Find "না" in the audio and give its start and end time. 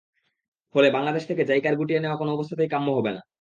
3.15-3.21